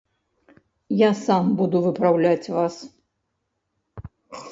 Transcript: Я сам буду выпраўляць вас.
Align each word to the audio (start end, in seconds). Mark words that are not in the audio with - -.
Я 1.01 1.09
сам 1.25 1.45
буду 1.59 1.77
выпраўляць 1.83 2.51
вас. 2.55 2.75